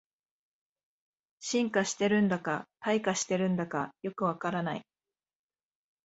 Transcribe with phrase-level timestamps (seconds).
[1.41, 4.81] 進化してるんだか退化してるんだかよくわからない